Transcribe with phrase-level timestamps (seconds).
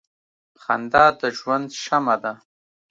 [0.61, 2.33] •خندا د ژوند شمع ده.